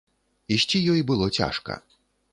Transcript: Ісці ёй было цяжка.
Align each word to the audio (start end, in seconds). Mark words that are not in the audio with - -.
Ісці 0.55 0.81
ёй 0.93 1.03
было 1.11 1.25
цяжка. 1.41 1.73